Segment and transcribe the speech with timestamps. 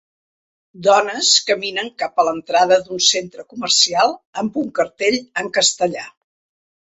[0.85, 6.09] Dones caminen cap a l'entrada d'un centre comercial amb un cartell en castellà.